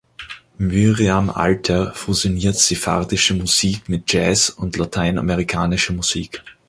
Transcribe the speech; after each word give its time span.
Myriam 0.57 1.29
Alter 1.29 1.93
fusioniert 1.93 2.55
sephardische 2.57 3.35
Musik 3.35 3.87
mit 3.87 4.11
Jazz 4.11 4.49
und 4.49 4.75
lateinamerikanischer 4.75 5.93
Musik. 5.93 6.41